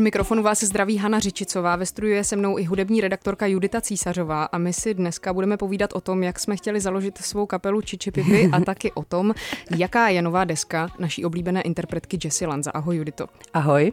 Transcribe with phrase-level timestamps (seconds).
[0.00, 4.44] mikrofonu vás zdraví Hana Řičicová, ve studiu je se mnou i hudební redaktorka Judita Císařová
[4.44, 8.10] a my si dneska budeme povídat o tom, jak jsme chtěli založit svou kapelu Čiči
[8.10, 9.34] Pipi a taky o tom,
[9.76, 12.70] jaká je nová deska naší oblíbené interpretky Jessie Lanza.
[12.70, 13.26] Ahoj Judito.
[13.54, 13.92] Ahoj.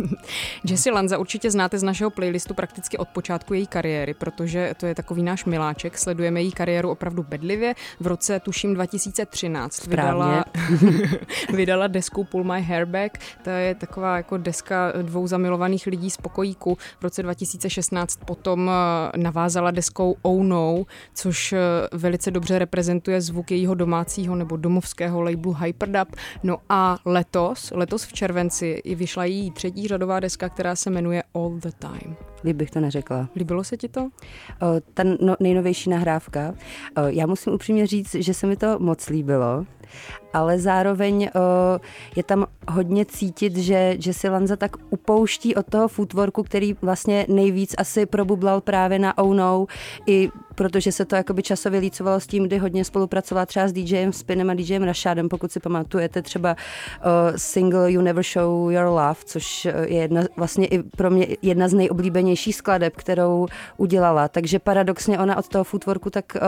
[0.64, 4.94] Jessie Lanza určitě znáte z našeho playlistu prakticky od počátku její kariéry, protože to je
[4.94, 5.98] takový náš miláček.
[5.98, 7.74] Sledujeme její kariéru opravdu bedlivě.
[8.00, 10.44] V roce tuším 2013 vydala,
[11.52, 13.18] vydala desku Pull My Hair Back.
[13.42, 16.78] To je taková jako deska dvou zamilovaných milovaných lidí z pokojíku.
[17.00, 21.58] V roce 2016 potom eh, navázala deskou Oh No, což eh,
[21.92, 26.16] velice dobře reprezentuje zvuk jejího domácího nebo domovského labelu Hyperdub.
[26.42, 31.58] No a letos, letos v červenci, vyšla její třetí řadová deska, která se jmenuje All
[31.58, 32.16] the Time.
[32.44, 33.28] Líb bych to neřekla.
[33.36, 34.08] Líbilo se ti to?
[34.94, 36.54] Ta no, nejnovější nahrávka.
[37.06, 39.66] Já musím upřímně říct, že se mi to moc líbilo
[40.32, 41.30] ale zároveň
[42.16, 47.74] je tam hodně cítit, že Jesse Lanza tak upouští od toho footworku, který vlastně nejvíc
[47.78, 49.66] asi probublal právě na Oh No,
[50.06, 54.12] i protože se to jakoby časově lícovalo s tím, kdy hodně spolupracovala třeba s DJem
[54.12, 59.16] Spinem a DJem Rashadem, pokud si pamatujete třeba uh, single You Never Show Your Love,
[59.24, 64.28] což je jedna, vlastně i pro mě jedna z nejoblíbenějších skladeb, kterou udělala.
[64.28, 66.40] Takže paradoxně ona od toho footworku tak uh,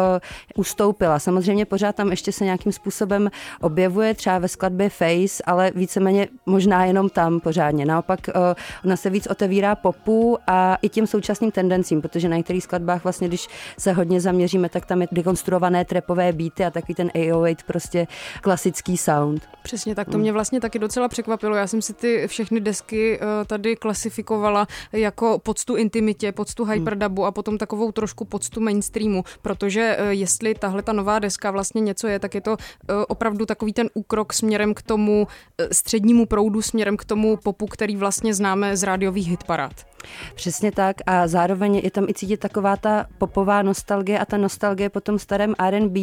[0.56, 1.18] ustoupila.
[1.18, 6.84] Samozřejmě pořád tam ještě se nějakým způsobem objevuje, třeba ve skladbě Face, ale víceméně možná
[6.84, 7.86] jenom tam pořádně.
[7.86, 8.42] Naopak uh,
[8.84, 13.28] ona se víc otevírá popu a i těm současným tendencím, protože na některých skladbách vlastně,
[13.28, 18.06] když se hodně zaměříme, tak tam je dekonstruované trepové beaty a takový ten 808 prostě
[18.40, 19.48] klasický sound.
[19.62, 21.56] Přesně tak, to mě vlastně taky docela překvapilo.
[21.56, 27.30] Já jsem si ty všechny desky uh, tady klasifikovala jako poctu intimitě, poctu hyperdubu a
[27.30, 32.18] potom takovou trošku poctu mainstreamu, protože uh, jestli tahle ta nová deska vlastně něco je,
[32.18, 32.56] tak je to uh,
[33.08, 35.28] opravdu takový ten úkrok směrem k tomu
[35.72, 39.72] střednímu proudu, směrem k tomu popu, který vlastně známe z rádiových hitparád.
[40.34, 44.88] Přesně tak a zároveň je tam i cítit taková ta popová nostalgie a ta nostalgie
[44.90, 46.00] po tom starém R&B.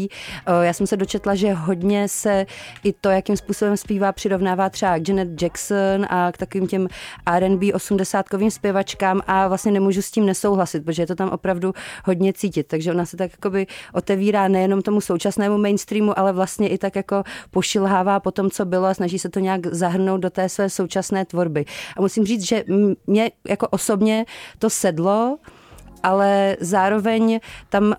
[0.61, 2.45] Já jsem se dočetla, že hodně se
[2.83, 6.87] i to, jakým způsobem zpívá, přirovnává třeba k Janet Jackson a k takovým těm
[7.25, 11.73] R&B osmdesátkovým zpěvačkám a vlastně nemůžu s tím nesouhlasit, protože je to tam opravdu
[12.05, 12.67] hodně cítit.
[12.67, 17.23] Takže ona se tak jakoby otevírá nejenom tomu současnému mainstreamu, ale vlastně i tak jako
[17.51, 21.25] pošilhává po tom, co bylo a snaží se to nějak zahrnout do té své současné
[21.25, 21.65] tvorby.
[21.97, 22.63] A musím říct, že
[23.07, 24.25] mě jako osobně
[24.59, 25.37] to sedlo,
[26.03, 27.95] ale zároveň tam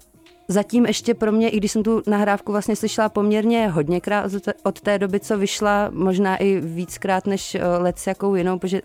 [0.48, 4.32] Zatím ještě pro mě, i když jsem tu nahrávku vlastně slyšela poměrně hodněkrát
[4.62, 8.82] od té doby, co vyšla, možná i víckrát než eh, let jakou jinou, protože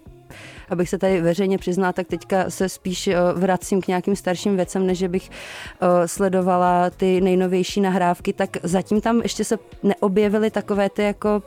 [0.70, 4.88] abych se tady veřejně přiznala, tak teďka se spíš eh, vracím k nějakým starším věcem,
[4.88, 11.04] než bych eh, sledovala ty nejnovější nahrávky, tak zatím tam ještě se neobjevily takové ty
[11.04, 11.44] jako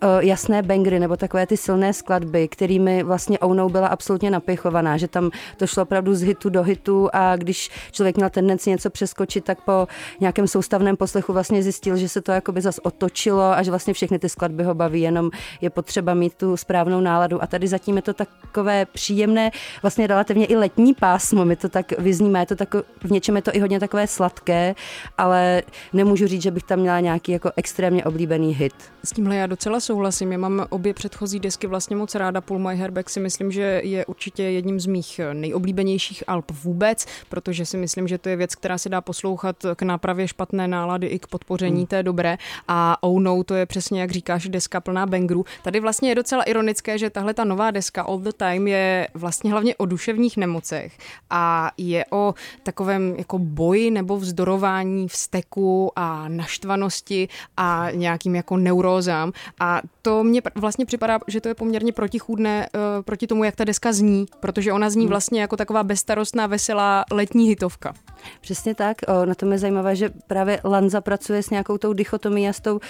[0.00, 5.08] eh, jasné bangry nebo takové ty silné skladby, kterými vlastně Ounou byla absolutně napěchovaná, že
[5.08, 9.44] tam to šlo opravdu z hitu do hitu a když člověk měl tendenci něco přeskočit,
[9.44, 9.88] tak po
[10.20, 14.18] nějakém soustavném poslechu vlastně zjistil, že se to jakoby zas otočilo a že vlastně všechny
[14.18, 15.30] ty skladby ho baví, jenom
[15.60, 17.42] je potřeba mít tu správnou náladu.
[17.42, 19.50] A tady zatím je to tak takové příjemné,
[19.82, 23.42] vlastně relativně i letní pásmo, mi to tak vyznímá, je to tako, v něčem je
[23.42, 24.74] to i hodně takové sladké,
[25.18, 25.62] ale
[25.92, 28.72] nemůžu říct, že bych tam měla nějaký jako extrémně oblíbený hit.
[29.04, 32.76] S tímhle já docela souhlasím, já mám obě předchozí desky vlastně moc ráda, Pull My
[32.76, 38.08] Hairback si myslím, že je určitě jedním z mých nejoblíbenějších alb vůbec, protože si myslím,
[38.08, 41.76] že to je věc, která se dá poslouchat k nápravě špatné nálady i k podpoření
[41.76, 41.86] hmm.
[41.86, 45.44] té dobré a Oh No, to je přesně, jak říkáš, deska plná bangrů.
[45.62, 49.50] Tady vlastně je docela ironické, že tahle ta nová deska All the Time je vlastně
[49.50, 50.98] hlavně o duševních nemocech
[51.30, 59.32] a je o takovém jako boji nebo vzdorování vzteku a naštvanosti a nějakým jako neurózám.
[59.60, 63.64] A to mně vlastně připadá, že to je poměrně protichůdné uh, proti tomu, jak ta
[63.64, 65.08] deska zní, protože ona zní hmm.
[65.08, 67.94] vlastně jako taková bezstarostná, veselá letní hitovka.
[68.40, 68.96] Přesně tak.
[69.08, 72.60] O, na tom je zajímavé, že právě Lanza pracuje s nějakou tou dichotomí a s,
[72.60, 72.80] tou, o,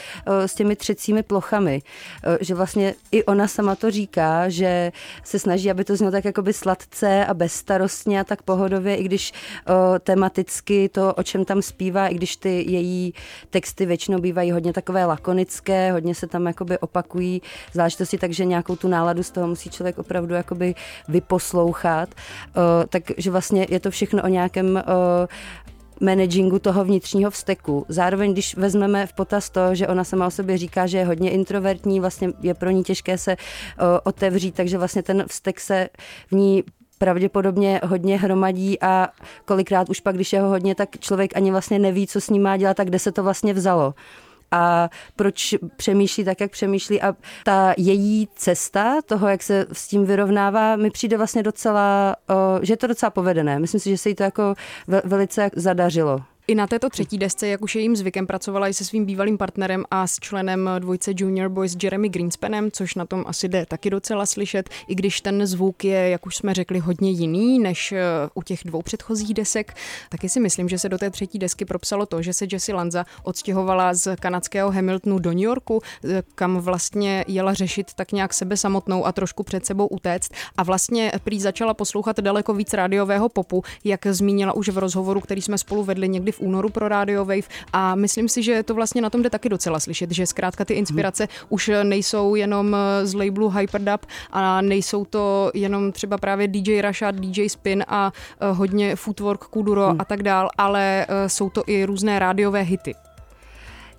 [0.49, 1.83] s těmi třecími plochami.
[1.83, 4.93] O, že vlastně i ona sama to říká, že
[5.25, 9.33] se snaží, aby to znělo tak jakoby sladce a bezstarostně a tak pohodově, i když
[9.33, 13.15] o, tematicky to, o čem tam zpívá, i když ty její
[13.51, 17.43] texty většinou bývají hodně takové lakonické, hodně se tam jakoby opakují
[17.73, 20.75] záležitosti, takže nějakou tu náladu z toho musí člověk opravdu jakoby
[21.09, 22.09] vyposlouchat.
[22.09, 24.83] O, takže vlastně je to všechno o nějakém o,
[26.01, 27.87] managingu toho vnitřního vzteku.
[27.89, 31.31] Zároveň, když vezmeme v potaz to, že ona sama o sobě říká, že je hodně
[31.31, 35.89] introvertní, vlastně je pro ní těžké se o, otevřít, takže vlastně ten vztek se
[36.29, 36.65] v ní
[36.99, 39.09] pravděpodobně hodně hromadí a
[39.45, 42.43] kolikrát už pak, když je ho hodně, tak člověk ani vlastně neví, co s ním
[42.43, 43.95] má dělat, tak kde se to vlastně vzalo
[44.51, 47.15] a proč přemýšlí tak, jak přemýšlí a
[47.45, 52.17] ta její cesta toho, jak se s tím vyrovnává, mi přijde vlastně docela,
[52.63, 53.59] že je to docela povedené.
[53.59, 54.55] Myslím si, že se jí to jako
[55.05, 56.21] velice zadařilo.
[56.49, 59.39] I na této třetí desce, jak už je jím zvykem, pracovala i se svým bývalým
[59.39, 63.91] partnerem a s členem dvojce Junior Boys Jeremy Greenspanem, což na tom asi jde taky
[63.91, 68.03] docela slyšet, i když ten zvuk je, jak už jsme řekli, hodně jiný než eh,
[68.35, 69.75] u těch dvou předchozích desek.
[70.09, 73.05] Taky si myslím, že se do té třetí desky propsalo to, že se Jessie Lanza
[73.23, 78.57] odstěhovala z kanadského Hamiltonu do New Yorku, eh, kam vlastně jela řešit tak nějak sebe
[78.57, 83.63] samotnou a trošku před sebou utéct a vlastně prý začala poslouchat daleko víc rádiového popu,
[83.85, 87.49] jak zmínila už v rozhovoru, který jsme spolu vedli někdy v únoru pro Radio Wave
[87.73, 90.75] a myslím si, že to vlastně na tom jde taky docela slyšet, že zkrátka ty
[90.75, 91.47] inspirace hmm.
[91.49, 97.49] už nejsou jenom z labelu Hyperdub a nejsou to jenom třeba právě DJ Rashad, DJ
[97.49, 100.01] Spin a eh, hodně Footwork, Kuduro hmm.
[100.01, 102.95] a tak dál, ale eh, jsou to i různé rádiové hity.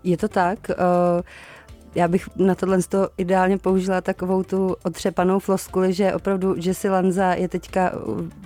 [0.04, 0.60] Je to tak.
[0.70, 1.22] Uh
[1.98, 7.34] já bych na tohle to ideálně použila takovou tu otřepanou floskuli, že opravdu Jessie Lanza
[7.34, 7.92] je teďka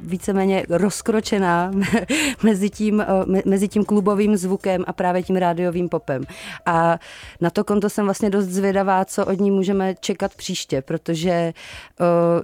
[0.04, 1.72] víceméně rozkročená
[2.44, 3.06] mezi tím,
[3.46, 6.24] mezi tím klubovým zvukem a právě tím rádiovým popem.
[6.66, 7.00] A
[7.42, 11.54] na to konto jsem vlastně dost zvědavá, co od ní můžeme čekat příště, protože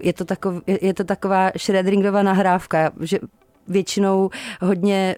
[0.01, 3.19] je to, takov, je to taková Schrödingerova nahrávka, že
[3.67, 4.29] většinou
[4.61, 5.15] hodně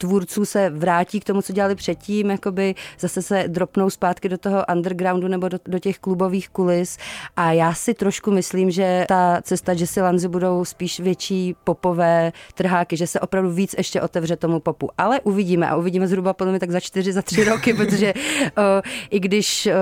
[0.00, 4.64] tvůrců se vrátí k tomu, co dělali předtím, jakoby zase se dropnou zpátky do toho
[4.72, 6.98] undergroundu nebo do, do těch klubových kulis
[7.36, 12.96] a já si trošku myslím, že ta cesta Jesse Lanzy budou spíš větší popové trháky,
[12.96, 14.90] že se opravdu víc ještě otevře tomu popu.
[14.98, 18.62] Ale uvidíme a uvidíme zhruba podle mě tak za čtyři, za tři roky, protože uh,
[19.10, 19.72] i když uh,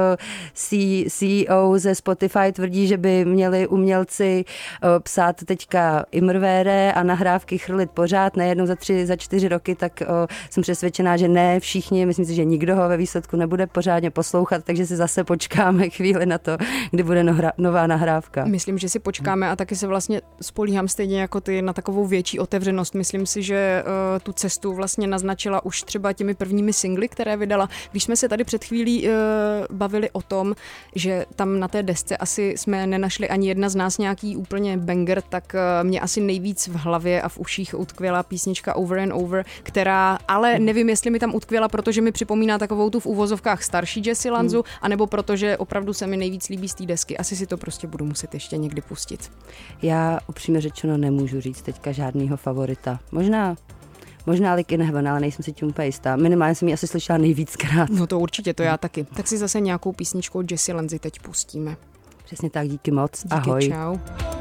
[1.06, 7.90] CEO ze Spotify tvrdí, že by měli umělci uh, psát teďka imrvére a nahrávky chrlit
[7.90, 10.02] pořád, nejednou za tři, za čtyři roky, tak
[10.50, 14.64] jsem přesvědčená, že ne všichni, myslím si, že nikdo ho ve výsledku nebude pořádně poslouchat,
[14.64, 16.56] takže si zase počkáme chvíli na to,
[16.90, 17.24] kdy bude
[17.58, 18.44] nová nahrávka.
[18.44, 22.38] Myslím, že si počkáme a taky se vlastně spolíhám stejně jako ty na takovou větší
[22.38, 22.94] otevřenost.
[22.94, 27.68] Myslím si, že uh, tu cestu vlastně naznačila už třeba těmi prvními singly, které vydala.
[27.90, 29.14] Když jsme se tady před chvílí uh,
[29.70, 30.54] bavili o tom,
[30.94, 35.22] že tam na té desce asi jsme nenašli ani jedna z nás nějaký úplně banger,
[35.22, 39.44] tak uh, mě asi nejvíc v hlavě a v uších utkvěla písnička Over and Over,
[39.62, 39.97] která
[40.28, 44.32] ale nevím, jestli mi tam utkvěla, protože mi připomíná takovou tu v úvozovkách starší Jessie
[44.32, 44.78] Lanzu, hmm.
[44.82, 47.16] anebo protože opravdu se mi nejvíc líbí z té desky.
[47.16, 49.32] Asi si to prostě budu muset ještě někdy pustit.
[49.82, 53.00] Já upřímně řečeno nemůžu říct teďka žádného favorita.
[53.12, 53.56] Možná
[54.26, 56.16] Možná Lick in Heaven, ale nejsem si tím úplně jistá.
[56.16, 57.88] Minimálně jsem ji asi slyšela nejvíckrát.
[57.90, 59.04] No to určitě, to já taky.
[59.04, 61.76] Tak si zase nějakou písničku od Jessie Lanzy teď pustíme.
[62.24, 63.22] Přesně tak, díky moc.
[63.22, 63.68] Díky, Ahoj.
[63.68, 64.37] Čau.